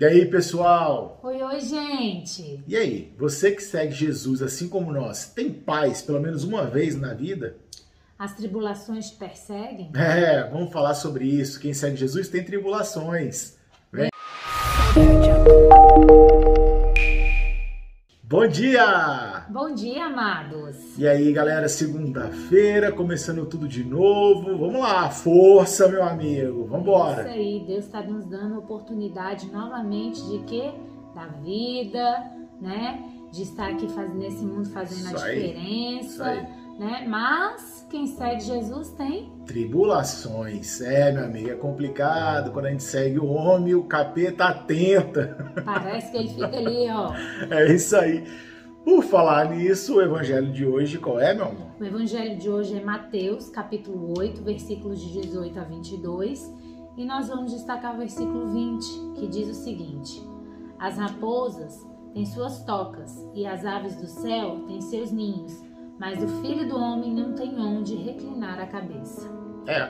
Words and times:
E 0.00 0.04
aí, 0.04 0.26
pessoal? 0.26 1.18
Oi, 1.24 1.42
oi, 1.42 1.60
gente! 1.60 2.62
E 2.68 2.76
aí, 2.76 3.12
você 3.18 3.50
que 3.50 3.60
segue 3.60 3.92
Jesus 3.92 4.40
assim 4.40 4.68
como 4.68 4.92
nós, 4.92 5.26
tem 5.26 5.52
paz 5.52 6.02
pelo 6.02 6.20
menos 6.20 6.44
uma 6.44 6.66
vez 6.66 6.94
na 6.94 7.14
vida? 7.14 7.56
As 8.16 8.32
tribulações 8.36 9.10
te 9.10 9.16
perseguem? 9.16 9.90
É, 9.96 10.48
vamos 10.48 10.72
falar 10.72 10.94
sobre 10.94 11.24
isso. 11.24 11.58
Quem 11.58 11.74
segue 11.74 11.96
Jesus 11.96 12.28
tem 12.28 12.44
tribulações. 12.44 13.56
Vem. 13.90 14.08
Bom 18.38 18.46
dia! 18.46 19.46
Bom 19.48 19.74
dia, 19.74 20.04
amados! 20.04 20.96
E 20.96 21.08
aí, 21.08 21.32
galera, 21.32 21.68
segunda-feira, 21.68 22.92
começando 22.92 23.44
tudo 23.46 23.66
de 23.66 23.82
novo. 23.82 24.56
Vamos 24.56 24.80
lá, 24.80 25.10
força, 25.10 25.88
meu 25.88 26.04
amigo, 26.04 26.64
vamos 26.66 26.86
embora. 26.86 27.22
Isso 27.22 27.30
aí, 27.30 27.64
Deus 27.66 27.84
está 27.86 28.00
nos 28.00 28.24
dando 28.26 28.56
oportunidade 28.56 29.50
novamente 29.50 30.24
de 30.24 30.38
quê? 30.44 30.70
Da 31.16 31.26
vida, 31.26 32.30
né? 32.60 33.02
De 33.32 33.42
estar 33.42 33.70
aqui 33.70 33.88
fazendo 33.88 34.18
nesse 34.18 34.44
mundo 34.44 34.68
fazendo 34.68 35.06
Isso 35.06 35.16
a 35.16 35.30
diferença, 35.30 36.24
né? 36.78 37.06
Mas 37.08 37.84
quem 37.90 38.06
segue 38.06 38.42
Jesus 38.42 38.90
tem 38.92 39.32
Tribulações, 39.48 40.82
é, 40.82 41.10
meu 41.10 41.24
amigo, 41.24 41.48
é 41.48 41.54
complicado 41.54 42.52
quando 42.52 42.66
a 42.66 42.70
gente 42.70 42.82
segue 42.82 43.18
o 43.18 43.24
homem, 43.24 43.74
o 43.74 43.82
capeta 43.82 44.44
atenta. 44.44 45.54
Parece 45.64 46.12
que 46.12 46.18
ele 46.18 46.28
fica 46.28 46.54
ali, 46.54 46.86
ó. 46.90 47.14
É 47.50 47.72
isso 47.72 47.96
aí. 47.96 48.24
Por 48.84 49.02
falar 49.02 49.48
nisso, 49.48 49.96
o 49.96 50.02
evangelho 50.02 50.52
de 50.52 50.66
hoje 50.66 50.98
qual 50.98 51.18
é, 51.18 51.32
meu 51.32 51.46
amor? 51.46 51.68
O 51.80 51.84
evangelho 51.84 52.38
de 52.38 52.50
hoje 52.50 52.76
é 52.76 52.84
Mateus, 52.84 53.48
capítulo 53.48 54.18
8, 54.18 54.42
versículos 54.42 55.00
de 55.00 55.22
18 55.22 55.58
a 55.58 55.64
22, 55.64 56.54
e 56.98 57.06
nós 57.06 57.28
vamos 57.28 57.50
destacar 57.50 57.94
o 57.94 57.98
versículo 57.98 58.52
20, 58.52 59.14
que 59.18 59.26
diz 59.28 59.48
o 59.48 59.54
seguinte: 59.54 60.22
As 60.78 60.98
raposas 60.98 61.86
têm 62.12 62.26
suas 62.26 62.62
tocas, 62.64 63.26
e 63.34 63.46
as 63.46 63.64
aves 63.64 63.96
do 63.96 64.06
céu 64.06 64.64
têm 64.66 64.82
seus 64.82 65.10
ninhos, 65.10 65.58
mas 65.98 66.22
o 66.22 66.28
filho 66.42 66.68
do 66.68 66.76
homem 66.76 67.14
não 67.14 67.32
tem 67.32 67.47
a 68.64 68.66
cabeça. 68.66 69.28
É, 69.66 69.88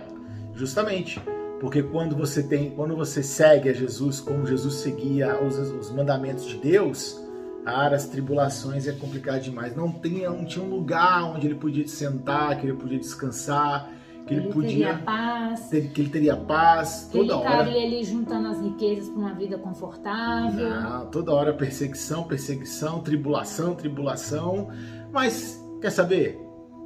justamente. 0.54 1.20
Porque 1.60 1.82
quando 1.82 2.14
você 2.16 2.42
tem, 2.42 2.70
quando 2.70 2.94
você 2.94 3.20
segue 3.22 3.68
a 3.68 3.72
Jesus 3.72 4.20
como 4.20 4.46
Jesus 4.46 4.74
seguia 4.74 5.42
os, 5.42 5.56
os 5.58 5.90
mandamentos 5.90 6.44
de 6.46 6.56
Deus, 6.56 7.20
cara, 7.64 7.96
as 7.96 8.06
tribulações 8.06 8.86
é 8.86 8.92
complicado 8.92 9.40
demais. 9.42 9.74
Não 9.74 9.90
tinha, 9.92 10.30
não 10.30 10.44
tinha 10.44 10.64
um 10.64 10.70
lugar 10.70 11.24
onde 11.24 11.46
ele 11.48 11.56
podia 11.56 11.86
sentar, 11.88 12.56
que 12.60 12.64
ele 12.66 12.76
podia 12.76 12.98
descansar, 12.98 13.90
que 14.24 14.34
ele, 14.34 14.44
Ele 14.44 14.52
podia 14.52 14.70
teria 14.70 14.98
paz, 14.98 15.68
ter- 15.68 15.88
que 15.90 16.00
ele 16.00 16.10
teria 16.10 16.36
paz 16.36 17.08
que 17.10 17.18
ele 17.18 17.28
toda 17.28 17.40
hora. 17.40 17.62
estaria 17.64 17.82
ali 17.86 18.04
juntando 18.04 18.48
as 18.48 18.60
riquezas 18.60 19.08
para 19.08 19.18
uma 19.18 19.34
vida 19.34 19.58
confortável. 19.58 20.68
Não, 20.70 21.06
toda 21.06 21.32
hora 21.32 21.52
perseguição, 21.54 22.22
perseguição, 22.24 23.00
tribulação, 23.00 23.74
tribulação. 23.74 24.68
Mas 25.12 25.60
quer 25.80 25.90
saber? 25.90 26.38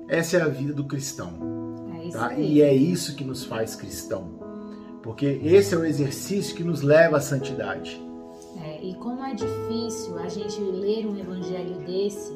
Essa 0.09 0.39
é 0.39 0.41
a 0.43 0.49
vida 0.49 0.73
do 0.73 0.85
cristão. 0.85 1.62
É 2.09 2.11
Tá? 2.11 2.35
E 2.35 2.61
é 2.63 2.75
isso 2.75 3.17
que 3.17 3.25
nos 3.25 3.45
faz 3.45 3.75
cristão. 3.75 4.41
Porque 5.03 5.27
esse 5.43 5.75
é 5.75 5.79
o 5.79 5.85
exercício 5.85 6.55
que 6.55 6.63
nos 6.63 6.83
leva 6.83 7.17
à 7.17 7.21
santidade. 7.21 8.01
É, 8.65 8.85
e 8.85 8.95
como 8.95 9.25
é 9.25 9.35
difícil 9.35 10.19
a 10.19 10.29
gente 10.29 10.61
ler 10.61 11.07
um 11.07 11.17
evangelho 11.19 11.79
desse 11.81 12.33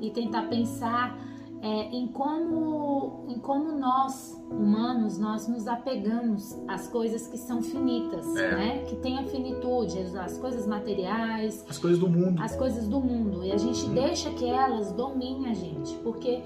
e 0.00 0.10
tentar 0.10 0.42
pensar 0.48 1.18
é, 1.62 1.66
em, 1.94 2.08
como, 2.08 3.26
em 3.28 3.38
como 3.42 3.72
nós, 3.72 4.40
humanos, 4.50 5.18
nós 5.18 5.48
nos 5.48 5.66
apegamos 5.66 6.56
às 6.68 6.86
coisas 6.88 7.26
que 7.26 7.36
são 7.36 7.60
finitas, 7.60 8.34
É. 8.36 8.54
né? 8.54 8.78
Que 8.84 8.96
têm 8.96 9.18
a 9.18 9.24
finitude, 9.24 9.98
as, 9.98 10.14
as 10.14 10.38
coisas 10.38 10.66
materiais, 10.66 11.64
As 11.68 11.76
coisas 11.78 11.98
do 11.98 12.08
mundo. 12.08 12.40
as 12.40 12.54
coisas 12.56 12.86
do 12.88 13.00
mundo. 13.00 13.44
E 13.44 13.50
a 13.52 13.56
gente 13.56 13.88
deixa 13.90 14.30
que 14.30 14.46
elas 14.48 14.92
dominem 14.92 15.50
a 15.50 15.54
gente. 15.54 15.94
Porque 16.04 16.42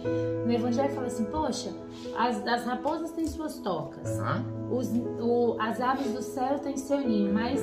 no 0.47 0.51
evangelho 0.53 0.95
fala 0.95 1.07
assim, 1.09 1.25
poxa, 1.27 1.71
as, 2.19 2.47
as 2.47 2.65
raposas 2.65 3.11
têm 3.13 3.27
suas 3.27 3.59
tocas, 3.59 4.17
Tá? 4.19 4.43
os, 4.71 4.91
o- 5.21 5.57
as 5.61 5.81
aves 5.81 6.13
do 6.13 6.23
céu 6.23 6.59
têm 6.59 6.77
seu 6.77 7.01
ninho, 7.01 7.33
mas, 7.33 7.61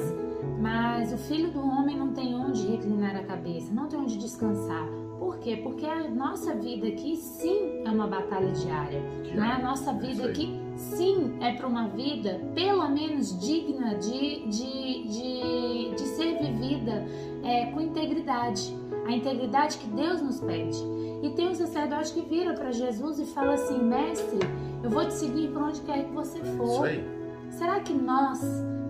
mas 0.61 1.11
o 1.11 1.17
filho 1.17 1.51
do 1.51 1.59
homem 1.59 1.97
não 1.97 2.13
tem 2.13 2.35
onde 2.35 2.67
reclinar 2.67 3.15
a 3.15 3.23
cabeça, 3.23 3.73
não 3.73 3.87
tem 3.87 3.99
onde 3.99 4.17
descansar. 4.17 4.87
Por 5.23 5.37
quê? 5.37 5.55
Porque 5.55 5.85
a 5.85 6.09
nossa 6.09 6.53
vida 6.53 6.85
aqui 6.85 7.15
sim 7.15 7.81
é 7.85 7.89
uma 7.89 8.07
batalha 8.07 8.51
diária. 8.51 8.99
Né? 9.33 9.53
A 9.57 9.57
nossa 9.57 9.91
É 9.91 9.93
isso 9.93 10.05
vida 10.05 10.29
aqui 10.29 10.59
sim 10.75 11.37
é 11.39 11.53
para 11.53 11.65
uma 11.65 11.87
vida 11.87 12.41
pelo 12.53 12.89
menos 12.89 13.39
digna 13.39 13.95
de, 13.95 14.45
de, 14.47 15.03
de, 15.07 15.95
de 15.95 16.01
ser 16.01 16.39
vivida 16.39 17.05
é, 17.41 17.67
com 17.67 17.79
integridade. 17.79 18.75
A 19.07 19.13
integridade 19.13 19.77
que 19.77 19.87
Deus 19.87 20.21
nos 20.21 20.41
pede. 20.41 20.77
E 21.21 21.29
tem 21.29 21.47
um 21.47 21.55
sacerdote 21.55 22.13
que 22.13 22.21
vira 22.21 22.53
para 22.53 22.73
Jesus 22.73 23.17
e 23.17 23.25
fala 23.25 23.53
assim: 23.53 23.81
Mestre, 23.81 24.39
eu 24.83 24.89
vou 24.89 25.05
te 25.05 25.13
seguir 25.13 25.53
por 25.53 25.61
onde 25.61 25.79
quer 25.81 26.03
que 26.03 26.11
você 26.11 26.39
Isso 26.39 26.57
for. 26.57 26.85
aí. 26.85 27.22
Será 27.57 27.79
que 27.79 27.93
nós 27.93 28.39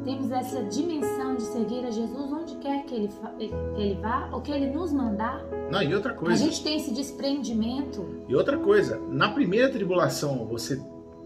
temos 0.03 0.31
essa 0.31 0.63
dimensão 0.63 1.35
de 1.35 1.43
seguir 1.43 1.85
a 1.85 1.91
Jesus 1.91 2.31
onde 2.31 2.55
quer 2.57 2.83
que 2.85 2.95
ele, 2.95 3.07
fa- 3.09 3.33
que 3.37 3.81
ele 3.81 3.95
vá 4.01 4.29
ou 4.31 4.41
que 4.41 4.51
ele 4.51 4.67
nos 4.71 4.91
mandar? 4.93 5.43
Não, 5.71 5.81
e 5.81 5.93
outra 5.93 6.11
A 6.11 6.15
coisa. 6.15 6.43
gente 6.43 6.63
tem 6.63 6.77
esse 6.77 6.93
desprendimento? 6.93 8.05
E 8.27 8.35
outra 8.35 8.57
coisa. 8.57 8.99
Na 9.09 9.29
primeira 9.31 9.69
tribulação, 9.69 10.45
você 10.45 10.81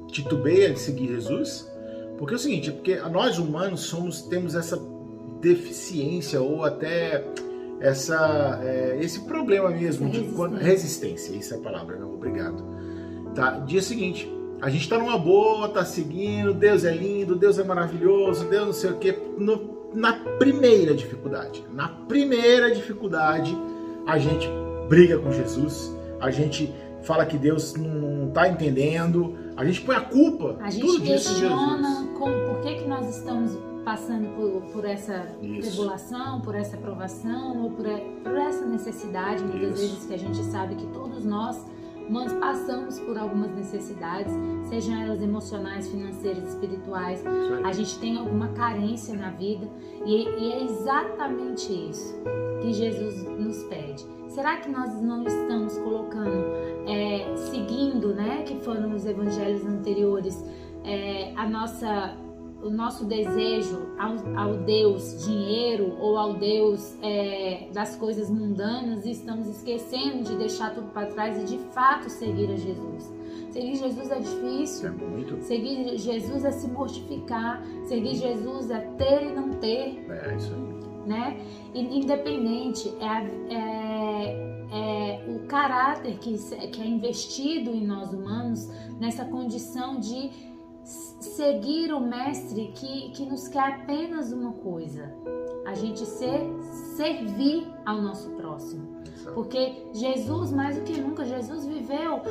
titubeia 0.08 0.72
de 0.74 0.80
seguir 0.80 1.08
Jesus? 1.08 1.70
Porque 2.18 2.34
é 2.34 2.38
o 2.38 2.40
seguinte, 2.40 2.72
porque 2.72 2.96
nós 3.10 3.38
humanos 3.38 3.82
somos, 3.82 4.22
temos 4.24 4.56
essa 4.56 4.80
deficiência 5.42 6.42
ou 6.42 6.64
até 6.64 7.24
essa, 7.80 8.60
é, 8.64 8.98
esse 9.00 9.22
problema 9.22 9.70
mesmo 9.70 10.08
Essa 10.08 10.18
de 10.20 10.26
resistência. 10.26 10.58
resistência, 10.66 11.38
essa 11.38 11.56
é 11.56 11.58
a 11.60 11.62
palavra, 11.62 11.96
não, 11.98 12.14
obrigado. 12.14 12.64
Tá? 13.36 13.60
Dia 13.60 13.82
seguinte, 13.84 14.28
a 14.62 14.70
gente 14.70 14.90
tá 14.90 14.98
numa 14.98 15.18
boa, 15.18 15.70
tá 15.70 15.86
seguindo, 15.86 16.54
Deus 16.54 16.84
é 16.84 16.94
lindo, 16.94 17.36
Deus 17.36 17.60
é 17.60 17.64
maravilhoso, 17.64 18.46
Deus 18.46 18.66
não 18.66 18.74
sei 18.74 18.92
o 18.92 18.98
que. 18.98 19.16
na 19.94 20.14
primeira 20.40 20.94
dificuldade, 20.94 21.64
na 21.74 21.88
primeira 21.88 22.74
dificuldade, 22.74 23.58
a 24.06 24.18
gente 24.18 24.48
briga 24.90 25.20
com 25.20 25.32
Jesus, 25.32 25.96
a 26.20 26.32
gente 26.32 26.74
fala 27.04 27.26
que 27.26 27.38
Deus 27.38 27.76
não, 27.76 27.90
não 27.90 28.32
tá 28.32 28.48
entendendo, 28.48 29.38
a 29.56 29.64
gente 29.64 29.82
põe 29.82 29.96
a 29.96 30.02
culpa, 30.02 30.58
A 30.60 30.70
tudo 30.70 30.94
gente 30.94 31.02
em 31.02 31.06
questiona 31.06 32.08
como, 32.18 32.34
por 32.48 32.62
que, 32.62 32.76
que 32.76 32.88
nós 32.88 33.16
estamos 33.18 33.58
passando 33.86 34.28
por, 34.36 34.62
por 34.74 34.86
essa 34.86 35.28
Isso. 35.42 35.70
tribulação, 35.70 36.42
por 36.42 36.56
essa 36.56 36.76
provação, 36.76 37.64
ou 37.64 37.72
por, 37.72 37.86
por 38.24 38.36
essa 38.36 38.66
necessidade, 38.66 39.42
muitas 39.44 39.80
Isso. 39.80 39.94
vezes 39.94 40.06
que 40.06 40.14
a 40.14 40.18
gente 40.18 40.44
sabe 40.52 40.76
que 40.76 40.86
todos 40.88 41.24
nós, 41.24 41.66
passamos 42.34 43.00
por 43.00 43.18
algumas 43.18 43.52
necessidades, 43.52 44.34
sejam 44.70 44.96
elas 44.96 45.22
emocionais, 45.22 45.90
financeiras, 45.90 46.50
espirituais, 46.50 47.24
a 47.64 47.72
gente 47.72 48.00
tem 48.00 48.18
alguma 48.18 48.50
carência 48.50 49.16
na 49.16 49.32
vida 49.32 49.68
e, 50.06 50.24
e 50.24 50.52
é 50.54 50.64
exatamente 50.64 51.72
isso 51.72 52.16
que 52.62 52.74
Jesus 52.74 53.24
nos 53.38 53.64
pede. 53.66 54.06
Será 54.30 54.58
que 54.58 54.70
nós 54.70 55.02
não 55.02 55.24
estamos 55.24 55.78
colocando, 55.80 56.46
é, 56.88 57.36
seguindo, 57.50 58.14
né, 58.14 58.44
que 58.44 58.60
foram 58.60 58.94
os 58.94 59.06
evangelhos 59.06 59.66
anteriores, 59.66 60.44
é, 60.84 61.34
a 61.36 61.48
nossa, 61.48 62.16
o 62.64 62.70
nosso 62.70 63.06
desejo 63.06 63.88
ao, 64.00 64.16
ao 64.38 64.54
Deus 64.58 65.24
dinheiro 65.26 65.96
ou 66.00 66.18
ao 66.18 66.34
Deus 66.34 66.98
é, 67.04 67.68
das 67.74 67.96
coisas 67.96 68.30
mundanas 68.30 69.06
e 69.06 69.12
estamos 69.12 69.48
esquecendo 69.48 70.24
de 70.24 70.36
deixar 70.38 70.74
tudo 70.74 70.88
para 70.92 71.08
trás 71.08 71.40
e 71.42 71.46
de 71.46 71.58
fato 71.72 72.10
seguir 72.10 72.50
a 72.52 72.56
Jesus? 72.56 73.12
Seguir 73.52 73.76
Jesus 73.76 74.12
é 74.12 74.20
difícil. 74.20 74.88
é 74.88 74.92
muito. 74.92 75.42
Seguir 75.44 75.98
Jesus 75.98 76.44
é 76.46 76.52
se 76.52 76.68
mortificar, 76.68 77.64
seguir 77.86 78.16
Jesus 78.16 78.70
é 78.72 78.80
ter 78.98 79.24
e 79.28 79.34
não 79.34 79.50
ter, 79.60 80.04
É 80.10 80.36
isso 80.36 80.54
aí. 80.54 81.08
né? 81.08 81.38
E 81.74 81.82
independente, 82.00 82.94
é, 83.00 83.08
a- 83.08 83.24
é- 83.50 84.58
é 84.70 85.26
o 85.30 85.48
caráter 85.48 86.18
que, 86.20 86.34
que 86.72 86.82
é 86.82 86.86
investido 86.86 87.70
em 87.72 87.86
nós 87.88 88.12
humanos 88.12 88.68
nessa 89.00 89.24
condição 89.24 89.98
de 90.00 90.30
seguir 90.88 91.94
o 91.94 92.00
Mestre 92.00 92.72
que, 92.74 93.10
que 93.12 93.26
nos 93.26 93.48
quer 93.48 93.82
apenas 93.82 94.32
uma 94.32 94.54
coisa: 94.54 95.14
a 95.66 95.74
gente 95.74 96.06
ser, 96.06 96.42
servir 96.96 97.68
ao 97.86 98.02
nosso 98.02 98.30
próximo. 98.32 98.98
Porque 99.34 99.88
Jesus, 99.94 100.52
mais 100.52 100.78
do 100.78 100.84
que 100.84 101.00
nunca, 101.00 101.26
Jesus 101.26 101.66
viveu 101.66 102.22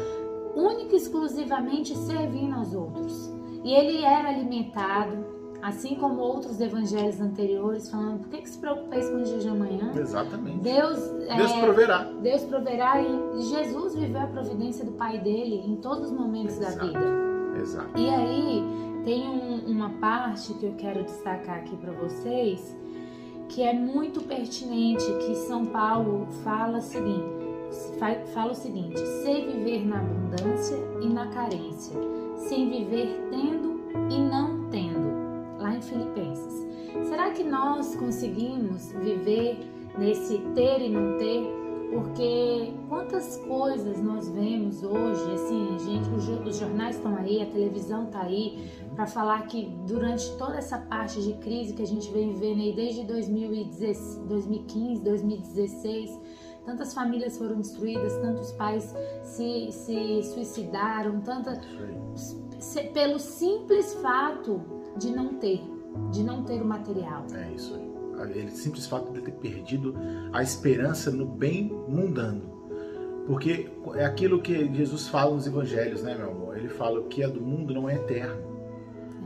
única 0.55 0.95
e 0.95 0.97
exclusivamente 0.97 1.97
servindo 1.97 2.55
aos 2.55 2.73
outros. 2.73 3.31
E 3.63 3.73
ele 3.75 4.03
era 4.03 4.29
alimentado, 4.29 5.27
assim 5.61 5.97
como 5.97 6.21
outros 6.21 6.59
evangelhos 6.61 7.21
anteriores, 7.21 7.91
falando: 7.91 8.21
por 8.21 8.31
que, 8.31 8.39
que 8.39 8.49
se 8.49 8.59
preocupeis 8.59 9.09
com 9.11 9.17
o 9.17 9.23
dia 9.23 9.39
de 9.39 9.49
amanhã? 9.49 9.93
Exatamente. 9.95 10.61
Deus, 10.61 10.99
Deus 10.99 11.53
é, 11.53 11.61
proverá. 11.61 12.05
Deus 12.23 12.43
proverá 12.45 13.03
e 13.03 13.43
Jesus 13.43 13.95
viveu 13.95 14.21
a 14.21 14.27
providência 14.29 14.85
do 14.85 14.93
Pai 14.93 15.19
dele 15.19 15.63
em 15.67 15.77
todos 15.77 16.11
os 16.11 16.13
momentos 16.13 16.59
da 16.59 16.69
Exato. 16.69 16.87
vida. 16.87 17.36
Exato. 17.61 17.91
E 17.99 18.09
aí 18.09 18.63
tem 19.05 19.29
um- 19.29 19.71
uma 19.71 19.91
parte 19.91 20.53
que 20.55 20.67
eu 20.67 20.75
quero 20.77 21.03
destacar 21.05 21.59
aqui 21.59 21.77
para 21.77 21.93
vocês 21.93 22.77
que 23.49 23.63
é 23.63 23.73
muito 23.73 24.23
pertinente, 24.23 25.05
que 25.25 25.35
São 25.35 25.65
Paulo 25.67 26.27
fala 26.43 26.79
o 26.79 26.83
seguinte, 26.83 27.25
fala 28.35 28.53
o 28.53 28.55
seguinte: 28.55 28.99
sei 29.23 29.47
viver 29.47 29.87
na 29.87 30.01
abundância 30.01 30.77
e 31.01 31.07
na 31.07 31.27
carência, 31.29 31.95
sem 32.37 32.69
viver 32.69 33.29
tendo 33.31 33.81
e 34.11 34.19
não 34.21 34.69
tendo. 34.71 35.07
Lá 35.59 35.75
em 35.75 35.81
Filipenses. 35.81 36.67
Será 37.09 37.31
que 37.31 37.43
nós 37.45 37.95
conseguimos 37.97 38.93
viver 38.93 39.59
nesse 39.99 40.39
ter 40.55 40.81
e 40.83 40.89
não 40.91 41.17
ter? 41.19 41.66
Quantas 43.07 43.37
coisas 43.37 44.03
nós 44.03 44.29
vemos 44.29 44.83
hoje, 44.83 45.33
assim, 45.33 45.79
gente, 45.79 46.11
os 46.45 46.59
jornais 46.59 46.97
estão 46.97 47.17
aí, 47.17 47.41
a 47.41 47.47
televisão 47.47 48.07
está 48.07 48.23
aí, 48.23 48.69
para 48.97 49.07
falar 49.07 49.47
que 49.47 49.67
durante 49.87 50.37
toda 50.37 50.57
essa 50.57 50.77
parte 50.77 51.23
de 51.23 51.35
crise 51.35 51.73
que 51.73 51.83
a 51.83 51.87
gente 51.87 52.11
vem 52.11 52.35
vivendo 52.35 52.63
aí 52.63 52.75
desde 52.75 53.05
2015, 53.05 55.05
2016, 55.05 56.21
tantas 56.65 56.93
famílias 56.93 57.39
foram 57.39 57.59
destruídas, 57.59 58.13
tantos 58.19 58.51
pais 58.53 58.93
se, 59.23 59.71
se 59.71 60.25
suicidaram, 60.25 61.21
tanta, 61.21 61.61
pelo 62.93 63.21
simples 63.21 63.95
fato 64.03 64.61
de 64.99 65.13
não 65.13 65.35
ter, 65.35 65.63
de 66.11 66.25
não 66.25 66.43
ter 66.43 66.61
o 66.61 66.67
material. 66.67 67.25
É 67.33 67.53
isso 67.53 67.73
aí. 67.73 67.87
Ele 68.35 68.51
simples 68.51 68.89
fato 68.89 69.13
de 69.13 69.21
ter 69.21 69.33
perdido 69.33 69.95
a 70.33 70.43
esperança 70.43 71.13
no 71.13 71.25
bem 71.25 71.71
mundano. 71.87 72.56
Porque 73.27 73.69
é 73.95 74.05
aquilo 74.05 74.41
que 74.41 74.73
Jesus 74.73 75.09
fala 75.09 75.35
nos 75.35 75.47
evangelhos, 75.47 76.03
né, 76.03 76.15
meu 76.15 76.31
amor? 76.31 76.57
Ele 76.57 76.69
fala 76.69 77.03
que 77.05 77.23
é 77.23 77.29
do 77.29 77.41
mundo 77.41 77.75
não 77.75 77.89
é 77.89 77.97
eterno. 77.97 78.57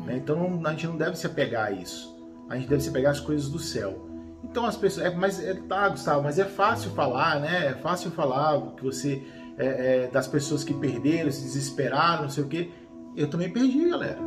Né? 0.07 0.17
Então 0.17 0.61
a 0.65 0.71
gente 0.71 0.87
não 0.87 0.97
deve 0.97 1.17
se 1.17 1.27
apegar 1.27 1.67
a 1.67 1.71
isso. 1.71 2.19
A 2.49 2.57
gente 2.57 2.69
deve 2.69 2.83
se 2.83 2.89
apegar 2.89 3.13
às 3.13 3.21
coisas 3.21 3.49
do 3.49 3.59
céu. 3.59 4.07
Então 4.43 4.65
as 4.65 4.77
pessoas. 4.77 5.07
É, 5.07 5.15
mas 5.15 5.43
é, 5.43 5.55
tá, 5.55 5.89
Gustavo, 5.89 6.23
mas 6.23 6.39
é 6.39 6.45
fácil 6.45 6.91
falar, 6.93 7.41
né? 7.41 7.67
É 7.67 7.75
fácil 7.75 8.11
falar 8.11 8.75
que 8.75 8.83
você. 8.83 9.23
É, 9.59 10.05
é, 10.05 10.07
das 10.09 10.27
pessoas 10.27 10.65
que 10.65 10.73
perderam, 10.73 11.31
se 11.31 11.43
desesperaram, 11.43 12.23
não 12.23 12.31
sei 12.31 12.45
o 12.45 12.49
quê. 12.49 12.71
Eu 13.15 13.29
também 13.29 13.53
perdi, 13.53 13.91
galera. 13.91 14.19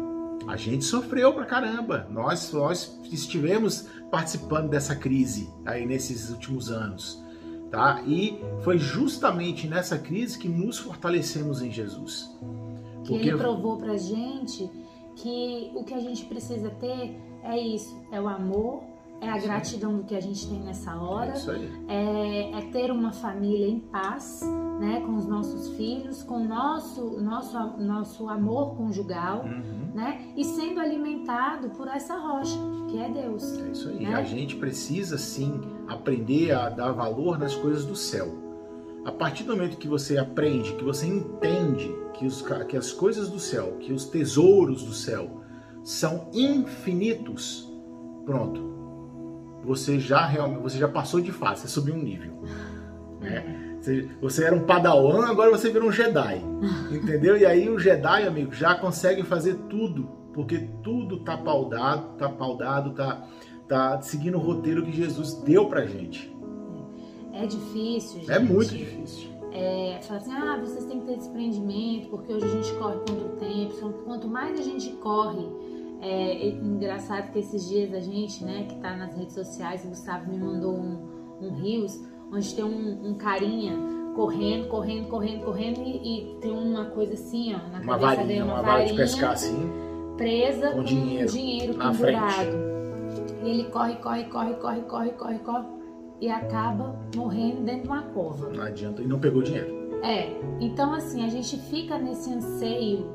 A 0.47 0.55
gente 0.55 0.85
sofreu 0.85 1.33
pra 1.33 1.45
caramba. 1.45 2.05
Nós, 2.11 2.51
nós 2.51 2.99
estivemos 3.11 3.87
participando 4.11 4.69
dessa 4.69 4.95
crise 4.95 5.49
aí 5.65 5.87
nesses 5.87 6.29
últimos 6.29 6.69
anos. 6.69 7.22
Tá? 7.73 8.03
E 8.05 8.39
foi 8.63 8.77
justamente 8.77 9.67
nessa 9.67 9.97
crise 9.97 10.37
que 10.37 10.47
nos 10.47 10.77
fortalecemos 10.77 11.59
em 11.59 11.71
Jesus. 11.71 12.31
Que 13.03 13.13
Porque... 13.13 13.29
ele 13.29 13.35
provou 13.35 13.77
pra 13.77 13.97
gente 13.97 14.69
que 15.15 15.71
o 15.73 15.83
que 15.83 15.95
a 15.95 15.99
gente 15.99 16.23
precisa 16.25 16.69
ter 16.69 17.19
é 17.41 17.57
isso, 17.57 17.99
é 18.11 18.21
o 18.21 18.27
amor, 18.27 18.83
é 19.19 19.27
a 19.27 19.39
gratidão 19.39 19.97
do 19.97 20.03
que 20.03 20.15
a 20.15 20.21
gente 20.21 20.47
tem 20.47 20.59
nessa 20.59 20.95
hora, 20.95 21.33
é, 21.87 21.95
é, 21.95 22.59
é, 22.59 22.61
ter 22.71 22.91
uma 22.91 23.11
família 23.11 23.67
em 23.67 23.79
paz, 23.79 24.41
né, 24.79 25.01
com 25.03 25.15
os 25.15 25.25
nossos 25.25 25.75
filhos, 25.75 26.21
com 26.21 26.45
nosso, 26.45 27.19
nosso, 27.21 27.57
nosso 27.79 28.29
amor 28.29 28.75
conjugal, 28.75 29.45
uhum. 29.45 29.95
né, 29.95 30.21
e 30.37 30.43
sendo 30.43 30.79
alimentado 30.79 31.71
por 31.71 31.87
essa 31.87 32.19
rocha, 32.19 32.59
que 32.87 32.99
é 32.99 33.09
Deus. 33.09 33.57
É 33.57 33.71
isso 33.71 33.89
aí. 33.89 34.03
Né? 34.03 34.13
A 34.13 34.23
gente 34.23 34.57
precisa 34.57 35.17
sim 35.17 35.59
aprender 35.87 36.51
a 36.51 36.69
dar 36.69 36.91
valor 36.91 37.37
nas 37.37 37.55
coisas 37.55 37.85
do 37.85 37.95
céu. 37.95 38.43
A 39.05 39.11
partir 39.11 39.43
do 39.43 39.55
momento 39.55 39.77
que 39.77 39.87
você 39.87 40.17
aprende, 40.17 40.73
que 40.75 40.83
você 40.83 41.05
entende 41.05 41.93
que, 42.13 42.25
os, 42.25 42.43
que 42.69 42.77
as 42.77 42.91
coisas 42.91 43.29
do 43.29 43.39
céu, 43.39 43.77
que 43.79 43.91
os 43.91 44.05
tesouros 44.05 44.83
do 44.83 44.93
céu 44.93 45.41
são 45.83 46.29
infinitos, 46.33 47.69
pronto, 48.25 48.61
você 49.63 49.99
já 49.99 50.25
realmente 50.25 50.61
você 50.61 50.77
já 50.77 50.87
passou 50.87 51.19
de 51.19 51.31
fase, 51.31 51.61
você 51.61 51.67
subiu 51.67 51.95
um 51.95 52.01
nível. 52.01 52.33
Né? 53.19 53.77
Você, 53.79 54.09
você 54.21 54.45
era 54.45 54.55
um 54.55 54.65
padawan, 54.65 55.25
agora 55.25 55.51
você 55.51 55.69
virou 55.69 55.89
um 55.89 55.91
Jedi. 55.91 56.41
Entendeu? 56.91 57.37
E 57.37 57.45
aí 57.45 57.69
o 57.69 57.77
Jedi, 57.77 58.25
amigo, 58.25 58.53
já 58.53 58.75
consegue 58.75 59.23
fazer 59.23 59.55
tudo, 59.69 60.09
porque 60.33 60.69
tudo 60.81 61.19
tá 61.19 61.37
paudado, 61.37 62.17
tá 62.17 62.29
paudado, 62.29 62.93
tá, 62.93 63.27
tá 63.67 64.01
seguindo 64.01 64.35
o 64.35 64.39
roteiro 64.39 64.83
que 64.83 64.91
Jesus 64.91 65.35
deu 65.35 65.67
pra 65.67 65.85
gente. 65.85 66.33
É 67.33 67.45
difícil, 67.45 68.19
gente. 68.19 68.31
É 68.31 68.39
muito 68.39 68.75
difícil. 68.75 69.33
É, 69.51 69.99
fala 70.03 70.19
assim, 70.19 70.31
ah, 70.31 70.59
vocês 70.59 70.85
têm 70.85 70.99
que 70.99 71.05
ter 71.05 71.17
desprendimento, 71.17 72.09
porque 72.09 72.33
hoje 72.33 72.45
a 72.45 72.49
gente 72.49 72.73
corre 72.73 72.97
contra 72.99 73.25
o 73.25 73.35
tempo. 73.37 73.93
Quanto 74.03 74.27
mais 74.27 74.59
a 74.59 74.63
gente 74.63 74.89
corre, 74.93 75.47
é, 76.01 76.49
engraçado 76.49 77.31
que 77.31 77.39
esses 77.39 77.67
dias 77.69 77.93
a 77.93 77.99
gente, 77.99 78.43
né, 78.43 78.65
que 78.67 78.75
tá 78.75 78.95
nas 78.95 79.15
redes 79.15 79.33
sociais, 79.33 79.85
o 79.85 79.89
Gustavo 79.89 80.31
me 80.31 80.37
mandou 80.37 80.73
um, 80.73 81.07
um 81.41 81.53
Rios, 81.53 81.99
onde 82.31 82.53
tem 82.55 82.65
um, 82.65 83.09
um 83.09 83.13
carinha 83.15 83.73
correndo, 84.15 84.67
correndo, 84.67 85.07
correndo, 85.07 85.43
correndo 85.43 85.81
e, 85.81 86.35
e, 86.35 86.39
tem 86.39 86.51
uma 86.51 86.85
coisa 86.85 87.13
assim, 87.13 87.53
ó, 87.53 87.57
na 87.57 87.79
uma 87.79 87.93
cabeça 87.93 87.99
varinha, 87.99 88.27
dele, 88.27 88.41
uma, 88.41 88.53
uma 88.53 88.61
vara 88.61 88.85
de 88.85 88.93
pescar 88.93 89.31
assim, 89.31 89.71
presa 90.17 90.69
com, 90.69 90.77
com 90.77 90.83
dinheiro, 90.83 91.31
dinheiro 91.31 91.73
pendurado. 91.73 92.72
E 93.43 93.49
ele 93.49 93.63
corre, 93.65 93.95
corre, 93.97 94.23
corre, 94.25 94.53
corre, 94.55 94.81
corre, 94.81 95.11
corre, 95.11 95.39
corre 95.39 95.65
e 96.21 96.29
acaba 96.29 96.95
morrendo 97.15 97.63
dentro 97.63 97.83
de 97.83 97.87
uma 97.89 98.03
cova. 98.03 98.49
Não 98.49 98.63
adianta, 98.63 99.01
e 99.01 99.07
não 99.07 99.19
pegou 99.19 99.41
dinheiro. 99.41 99.99
É, 100.01 100.29
então 100.59 100.93
assim, 100.93 101.25
a 101.25 101.29
gente 101.29 101.57
fica 101.57 101.97
nesse 101.97 102.31
anseio, 102.33 103.05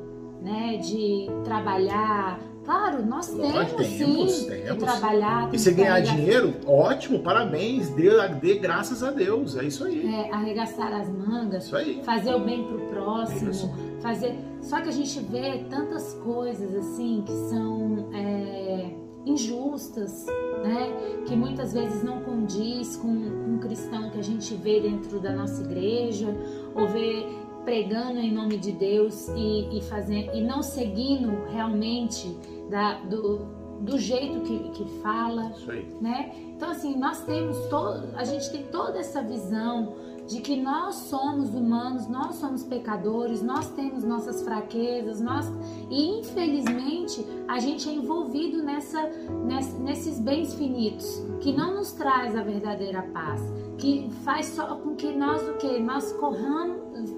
né, 0.41 0.77
de 0.77 1.27
trabalhar, 1.43 2.39
Claro, 2.69 3.03
nós 3.03 3.27
temos, 3.33 3.51
temos 3.51 4.31
sim 4.31 4.47
temos. 4.47 4.69
que 4.69 4.77
trabalhar. 4.77 5.49
E 5.51 5.57
se 5.57 5.71
ganhar 5.71 5.99
dinheiro, 6.01 6.53
ótimo, 6.67 7.17
parabéns, 7.19 7.89
dê, 7.89 8.09
dê 8.39 8.59
graças 8.59 9.01
a 9.01 9.09
Deus, 9.09 9.57
é 9.57 9.63
isso 9.63 9.83
aí. 9.85 10.05
É, 10.13 10.31
arregaçar 10.31 10.93
as 10.93 11.09
mangas, 11.09 11.67
fazer 12.03 12.35
o 12.35 12.39
bem 12.41 12.63
pro 12.67 12.77
próximo, 12.89 13.49
isso. 13.49 13.73
fazer. 14.01 14.37
Só 14.61 14.81
que 14.81 14.89
a 14.89 14.91
gente 14.91 15.19
vê 15.21 15.65
tantas 15.67 16.13
coisas 16.23 16.75
assim 16.75 17.23
que 17.25 17.31
são 17.49 18.07
é, 18.13 18.91
injustas, 19.29 20.25
né? 20.63 21.23
Que 21.25 21.35
muitas 21.35 21.73
vezes 21.73 22.03
não 22.03 22.21
condiz 22.21 22.95
com, 22.97 23.07
um 23.07 23.59
cristão 23.59 24.09
que 24.09 24.19
a 24.19 24.23
gente 24.23 24.53
vê 24.55 24.79
dentro 24.79 25.19
da 25.19 25.31
nossa 25.31 25.61
igreja, 25.63 26.27
ou 26.75 26.87
vê 26.87 27.25
pregando 27.63 28.19
em 28.19 28.31
nome 28.31 28.57
de 28.57 28.71
Deus 28.71 29.27
e, 29.29 29.77
e, 29.77 29.81
fazendo, 29.83 30.33
e 30.35 30.41
não 30.41 30.63
seguindo 30.63 31.45
realmente 31.51 32.35
da, 32.69 32.95
do, 33.01 33.39
do 33.81 33.97
jeito 33.97 34.41
que, 34.41 34.69
que 34.71 34.85
fala, 35.01 35.53
né? 36.01 36.31
Então 36.55 36.71
assim, 36.71 36.97
nós 36.97 37.21
temos 37.23 37.57
todo, 37.67 38.07
a 38.15 38.23
gente 38.23 38.49
tem 38.51 38.63
toda 38.63 38.99
essa 38.99 39.21
visão 39.21 39.93
de 40.29 40.41
que 40.41 40.55
nós 40.55 40.93
somos 40.95 41.55
humanos, 41.55 42.07
nós 42.07 42.35
somos 42.35 42.63
pecadores, 42.63 43.41
nós 43.41 43.71
temos 43.71 44.03
nossas 44.03 44.43
fraquezas, 44.43 45.19
nós 45.19 45.51
e 45.89 46.19
infelizmente 46.19 47.25
a 47.47 47.57
gente 47.57 47.89
é 47.89 47.93
envolvido 47.93 48.61
nessa, 48.61 49.01
nessa 49.43 49.79
nesses 49.79 50.19
bens 50.19 50.53
finitos 50.53 51.19
que 51.41 51.51
não 51.51 51.73
nos 51.73 51.93
traz 51.93 52.35
a 52.35 52.43
verdadeira 52.43 53.01
paz, 53.11 53.41
que 53.79 54.07
faz 54.23 54.45
só 54.45 54.75
com 54.75 54.95
que 54.95 55.11
nós 55.11 55.41
o 55.49 55.53
que 55.57 55.79
nós 55.79 56.13
corramos, 56.13 56.77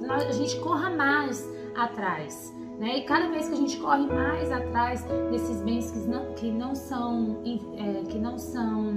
a 0.09 0.31
gente 0.31 0.57
corra 0.61 0.89
mais 0.89 1.45
atrás. 1.75 2.55
Né? 2.79 2.99
E 2.99 3.01
cada 3.01 3.27
vez 3.27 3.49
que 3.49 3.53
a 3.53 3.57
gente 3.57 3.77
corre 3.77 4.07
mais 4.07 4.49
atrás 4.51 5.03
desses 5.29 5.61
bens 5.61 5.91
que 5.91 5.99
não, 6.07 6.33
que 6.33 6.49
não 6.49 6.73
são, 6.73 7.41
é, 7.45 8.03
que 8.09 8.17
não 8.17 8.37
são 8.37 8.93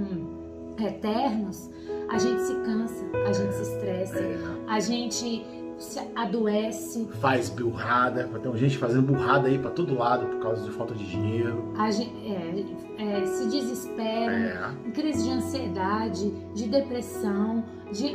eternos, 0.79 1.69
a 2.09 2.17
gente 2.17 2.41
se 2.41 2.55
cansa, 2.55 3.05
a 3.27 3.33
gente 3.33 3.53
se 3.53 3.61
estressa, 3.61 4.23
a 4.67 4.79
gente 4.79 5.45
se 5.77 5.99
adoece. 6.15 7.07
Faz 7.19 7.49
burrada, 7.49 8.29
tem 8.41 8.57
gente 8.57 8.77
fazendo 8.77 9.03
burrada 9.03 9.47
aí 9.47 9.57
para 9.57 9.71
todo 9.71 9.95
lado 9.95 10.25
por 10.27 10.39
causa 10.39 10.63
de 10.63 10.71
falta 10.71 10.93
de 10.93 11.05
dinheiro. 11.05 11.73
A 11.77 11.91
gente, 11.91 12.13
é, 12.27 12.65
é, 12.97 13.25
se 13.25 13.47
desespera, 13.47 14.73
é. 14.85 14.91
crise 14.91 15.23
de 15.23 15.31
ansiedade, 15.31 16.29
de 16.53 16.67
depressão, 16.67 17.63
de... 17.91 18.13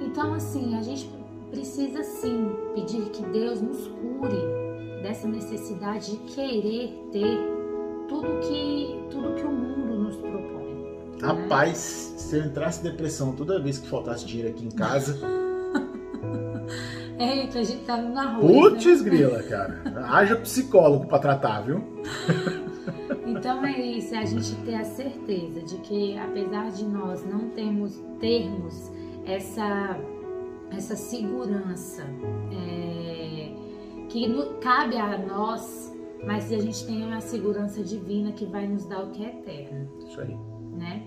Então, 0.00 0.34
assim, 0.34 0.76
a 0.76 0.82
gente 0.82 1.08
precisa 1.50 2.02
sim 2.02 2.50
pedir 2.74 3.10
que 3.10 3.22
Deus 3.26 3.60
nos 3.60 3.86
cure 3.88 5.02
dessa 5.02 5.28
necessidade 5.28 6.12
de 6.12 6.34
querer 6.34 7.08
ter 7.12 7.38
tudo 8.08 8.26
que, 8.40 9.04
tudo 9.10 9.34
que 9.34 9.44
o 9.44 9.52
mundo 9.52 10.04
nos 10.04 10.16
propõe. 10.16 10.63
Né? 11.20 11.26
Rapaz, 11.26 12.12
né? 12.12 12.18
se 12.18 12.36
eu 12.36 12.44
entrasse 12.44 12.80
em 12.80 12.90
depressão 12.90 13.32
toda 13.32 13.60
vez 13.60 13.78
que 13.78 13.88
faltasse 13.88 14.24
dinheiro 14.24 14.50
aqui 14.50 14.64
em 14.66 14.70
casa. 14.70 15.18
Eita, 17.18 17.60
a 17.60 17.62
gente 17.62 17.84
tá 17.84 17.96
na 17.96 18.32
rua. 18.32 18.70
Putz, 18.70 19.02
né? 19.02 19.10
grila, 19.10 19.42
cara. 19.44 19.80
Haja 20.08 20.36
psicólogo 20.36 21.06
pra 21.06 21.18
tratar, 21.18 21.60
viu? 21.60 21.82
Então 23.26 23.64
é 23.64 23.80
isso, 23.80 24.14
é 24.14 24.18
a 24.18 24.24
gente 24.24 24.54
ter 24.64 24.74
a 24.74 24.84
certeza 24.84 25.60
de 25.62 25.76
que 25.78 26.16
apesar 26.18 26.70
de 26.70 26.84
nós 26.84 27.24
não 27.26 27.50
termos, 27.50 28.02
termos 28.20 28.92
essa, 29.24 29.98
essa 30.70 30.94
segurança, 30.94 32.04
é, 32.52 33.52
que 34.08 34.26
cabe 34.60 34.96
a 34.96 35.18
nós, 35.18 35.94
mas 36.26 36.52
a 36.52 36.58
gente 36.58 36.86
tem 36.86 37.12
a 37.12 37.20
segurança 37.20 37.82
divina 37.82 38.32
que 38.32 38.44
vai 38.46 38.66
nos 38.66 38.86
dar 38.86 39.04
o 39.04 39.10
que 39.10 39.24
é 39.24 39.28
eterno. 39.28 39.88
Isso 40.06 40.20
aí. 40.20 40.36
Né? 40.76 41.02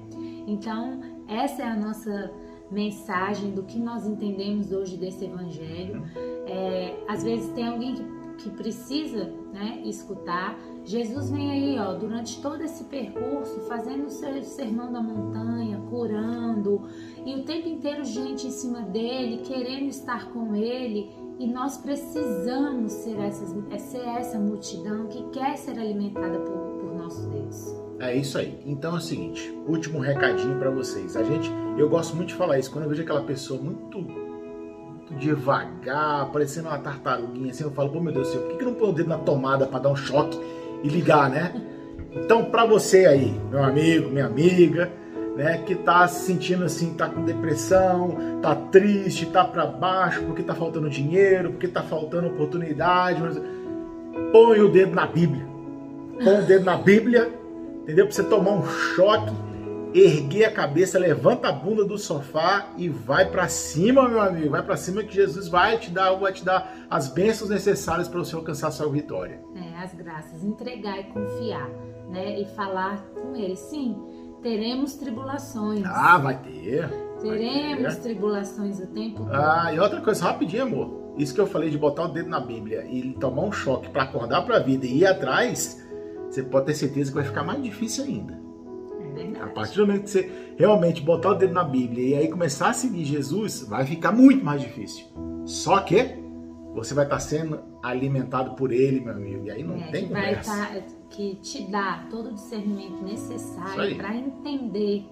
Então, 0.48 1.02
essa 1.28 1.62
é 1.62 1.66
a 1.66 1.76
nossa 1.76 2.32
mensagem 2.72 3.52
do 3.52 3.64
que 3.64 3.80
nós 3.80 4.06
entendemos 4.06 4.72
hoje 4.72 4.98
desse 4.98 5.26
evangelho. 5.26 6.04
É, 6.46 6.96
às 7.08 7.24
vezes 7.24 7.50
tem 7.52 7.68
alguém 7.68 7.96
que, 7.96 8.04
que 8.38 8.50
precisa 8.52 9.26
né, 9.54 9.82
escutar. 9.86 10.58
Jesus 10.86 11.30
vem 11.30 11.52
aí, 11.52 11.80
ó, 11.80 11.94
durante 11.94 12.42
todo 12.42 12.62
esse 12.62 12.86
percurso, 12.86 13.60
fazendo 13.62 14.06
o 14.06 14.10
seu 14.10 14.42
sermão 14.44 14.92
da 14.92 15.02
montanha, 15.02 15.82
curando, 15.90 16.88
e 17.26 17.36
o 17.36 17.44
tempo 17.44 17.68
inteiro 17.68 18.04
gente 18.06 18.48
em 18.48 18.52
cima 18.52 18.82
dele, 18.82 19.42
querendo 19.44 19.90
estar 19.90 20.30
com 20.32 20.56
ele. 20.56 21.10
E 21.40 21.46
nós 21.46 21.78
precisamos 21.78 22.92
ser, 22.94 23.20
essas, 23.20 23.54
ser 23.82 24.08
essa 24.08 24.40
multidão 24.40 25.08
que 25.08 25.24
quer 25.30 25.56
ser 25.56 25.78
alimentada 25.78 26.40
por, 26.40 26.58
por 26.80 26.96
nosso 26.96 27.30
Deus. 27.30 27.87
É 28.00 28.16
isso 28.16 28.38
aí. 28.38 28.60
Então 28.66 28.94
é 28.94 28.98
o 28.98 29.01
seguinte, 29.01 29.51
último 29.68 30.00
recadinho 30.00 30.58
para 30.60 30.70
vocês. 30.70 31.16
A 31.16 31.24
gente, 31.24 31.51
eu 31.77 31.89
gosto 31.89 32.16
muito 32.16 32.30
de 32.30 32.36
falar 32.36 32.60
isso 32.60 32.72
quando 32.72 32.84
eu 32.84 32.89
vejo 32.89 33.01
aquela 33.01 33.24
pessoa 33.24 33.60
muito, 33.60 34.00
muito 34.00 35.16
devagar, 35.18 36.32
parecendo 36.32 36.68
uma 36.68 36.77
tartaruguinha 36.77 37.51
assim, 37.51 37.63
eu 37.63 37.72
falo, 37.72 37.89
pô 37.89 38.00
meu 38.00 38.13
Deus 38.13 38.27
do 38.27 38.32
céu, 38.34 38.42
por 38.42 38.51
que, 38.51 38.58
que 38.58 38.66
não 38.66 38.74
põe 38.74 38.89
o 38.89 38.94
dedo 38.94 39.10
na 39.10 39.18
tomada 39.18 39.66
para 39.66 39.80
dar 39.80 39.89
um 39.89 39.96
choque 39.96 40.39
e 40.84 40.88
ligar, 40.88 41.30
né? 41.30 41.54
Então 42.13 42.46
para 42.46 42.66
você 42.66 43.06
aí, 43.06 43.39
meu 43.50 43.63
amigo, 43.63 44.10
minha 44.10 44.25
amiga, 44.25 44.92
né, 45.36 45.60
que 45.66 45.75
tá 45.75 46.08
se 46.08 46.25
sentindo 46.25 46.66
assim, 46.66 46.94
tá 46.94 47.10
com 47.10 47.24
depressão, 47.24 48.39
tá 48.42 48.56
triste, 48.56 49.25
tá 49.27 49.44
para 49.44 49.66
baixo 49.66 50.24
porque 50.24 50.44
tá 50.44 50.54
faltando 50.54 50.89
dinheiro, 50.89 51.51
porque 51.51 51.68
tá 51.68 51.82
faltando 51.82 52.27
oportunidade, 52.27 53.22
põe 54.32 54.60
o 54.60 54.70
dedo 54.70 54.94
na 54.94 55.08
Bíblia. 55.08 55.48
Põe 56.24 56.39
o 56.39 56.46
dedo 56.46 56.66
na 56.66 56.75
Bíblia 56.75 57.37
entendeu? 57.88 58.06
Pra 58.06 58.13
você 58.13 58.24
tomar 58.24 58.51
um 58.51 58.65
choque, 58.65 59.34
erguer 59.94 60.46
a 60.46 60.51
cabeça, 60.51 61.00
levanta 61.00 61.48
a 61.48 61.51
bunda 61.53 61.86
do 61.86 61.98
sofá 61.98 62.67
e 62.77 62.89
vai 62.89 63.32
para 63.32 63.48
cima, 63.48 64.08
meu 64.10 64.20
amigo. 64.20 64.50
Vai 64.50 64.62
para 64.62 64.75
cima 64.75 65.03
que 65.03 65.15
Jesus 65.15 65.48
vai 65.48 65.77
te 65.77 65.89
dar, 65.89 66.12
vai 66.15 66.34
te 66.34 66.44
dar 66.44 66.75
as 66.89 67.08
bênçãos 67.08 67.50
necessárias 67.50 68.10
para 68.10 68.20
você 68.20 68.36
alcançar 68.36 68.67
a 68.67 68.72
sua 68.72 68.89
vitória. 68.89 69.41
É, 69.56 69.82
as 69.82 69.94
graças, 69.94 70.44
entregar 70.44 71.00
e 71.00 71.06
confiar, 71.06 71.70
né? 72.10 72.41
E 72.41 72.46
falar 72.56 73.01
com 73.13 73.34
ele. 73.34 73.56
Sim, 73.56 73.98
teremos 74.44 74.96
tribulações. 74.96 75.86
Ah, 75.86 76.17
vai 76.17 76.38
ter. 76.41 76.89
Teremos 77.22 77.84
vai 77.84 77.96
ter. 77.96 78.01
tribulações 78.01 78.79
o 78.82 78.88
tempo 78.88 79.24
todo. 79.24 79.34
Ah, 79.34 79.74
e 79.74 79.79
outra 79.79 80.01
coisa, 80.01 80.25
rapidinho, 80.25 80.63
amor. 80.63 81.08
Isso 81.17 81.34
que 81.34 81.41
eu 81.41 81.48
falei 81.48 81.70
de 81.70 81.77
botar 81.77 82.03
o 82.03 82.08
dedo 82.10 82.29
na 82.29 82.39
Bíblia 82.39 82.86
e 82.86 83.13
tomar 83.13 83.44
um 83.44 83.51
choque 83.51 83.89
para 83.89 84.03
acordar 84.03 84.44
para 84.44 84.58
a 84.58 84.60
vida 84.60 84.86
e 84.86 85.00
ir 85.00 85.08
atrás, 85.08 85.84
você 86.30 86.44
pode 86.44 86.66
ter 86.68 86.74
certeza 86.74 87.12
que 87.12 87.16
vai 87.16 87.26
ficar 87.26 87.44
mais 87.44 87.62
difícil 87.62 88.04
ainda. 88.06 88.48
É 89.18 89.42
a 89.42 89.48
partir 89.48 89.78
do 89.78 89.88
momento 89.88 90.04
que 90.04 90.10
você 90.12 90.54
realmente 90.58 91.02
botar 91.02 91.32
o 91.32 91.36
dedo 91.36 91.54
na 91.54 91.64
Bíblia 91.64 92.08
e 92.08 92.16
aí 92.16 92.28
começar 92.28 92.70
a 92.70 92.74
seguir 92.74 93.04
Jesus, 93.04 93.62
vai 93.68 93.86
ficar 93.86 94.12
muito 94.12 94.44
mais 94.46 94.62
difícil. 94.62 95.06
Só 95.46 95.80
que 95.80 96.20
você 96.74 96.94
vai 96.94 97.06
estar 97.06 97.20
sendo 97.20 97.60
alimentado 97.82 98.56
por 98.56 98.72
Ele, 98.72 99.00
meu 99.00 99.14
amigo. 99.14 99.46
E 99.46 99.52
aí 99.52 99.64
não 99.64 99.76
é, 99.76 99.92
tem 99.92 100.08
conversa. 100.08 100.52
Vai 100.52 100.78
estar, 100.78 100.98
que 101.10 101.36
te 101.36 101.64
dá 101.72 102.06
todo 102.12 102.30
o 102.30 102.34
discernimento 102.34 103.02
necessário 103.04 103.96
para 103.96 104.16
entender 104.16 105.06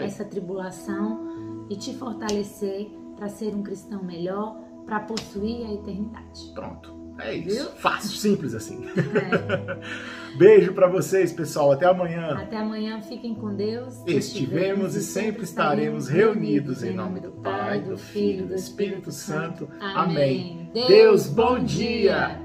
essa 0.00 0.24
tribulação 0.24 1.66
e 1.70 1.76
te 1.76 1.94
fortalecer 1.94 2.90
para 3.16 3.28
ser 3.28 3.54
um 3.54 3.62
cristão 3.62 4.02
melhor, 4.02 4.56
para 4.86 5.00
possuir 5.00 5.66
a 5.66 5.74
eternidade. 5.74 6.52
Pronto. 6.54 6.97
É 7.18 7.34
isso. 7.34 7.56
Viu? 7.56 7.70
Fácil, 7.72 8.10
simples 8.10 8.54
assim. 8.54 8.86
É. 8.96 9.78
Beijo 10.38 10.72
para 10.72 10.86
vocês, 10.86 11.32
pessoal. 11.32 11.72
Até 11.72 11.86
amanhã. 11.86 12.38
Até 12.38 12.58
amanhã. 12.58 13.00
Fiquem 13.02 13.34
com 13.34 13.54
Deus. 13.54 14.02
Estivemos 14.06 14.94
e 14.94 15.02
sempre 15.02 15.42
estaremos 15.42 16.08
reunidos 16.08 16.84
em 16.84 16.94
nome 16.94 17.20
do 17.20 17.30
Pai, 17.30 17.80
do 17.80 17.98
Filho 17.98 18.44
e 18.44 18.48
do 18.48 18.54
Espírito 18.54 19.10
Santo. 19.10 19.68
Amém. 19.80 20.70
Deus, 20.72 21.26
bom 21.26 21.58
dia. 21.58 22.36